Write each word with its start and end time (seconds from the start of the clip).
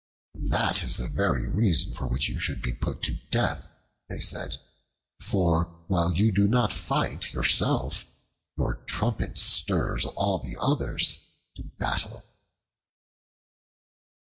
"That 0.49 0.81
is 0.81 0.97
the 0.97 1.07
very 1.07 1.47
reason 1.47 1.93
for 1.93 2.07
which 2.07 2.27
you 2.27 2.39
should 2.39 2.63
be 2.63 2.73
put 2.73 3.03
to 3.03 3.19
death," 3.29 3.67
they 4.09 4.17
said; 4.17 4.57
"for, 5.19 5.79
while 5.89 6.11
you 6.15 6.31
do 6.31 6.47
not 6.47 6.73
fight 6.73 7.31
yourself, 7.33 8.05
your 8.57 8.77
trumpet 8.87 9.37
stirs 9.37 10.07
all 10.07 10.39
the 10.39 10.57
others 10.59 11.19
to 11.53 11.61
battle." 11.77 12.25